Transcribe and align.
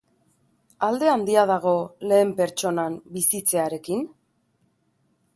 Alde 0.85 1.09
handia 1.15 1.41
dago 1.49 1.73
lehen 2.11 2.31
pertsonan 2.39 2.95
bizitzearekin? 3.17 4.01